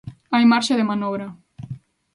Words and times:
Hai 0.33 0.43
marxe 0.51 0.73
de 0.79 0.87
manobra. 0.91 1.27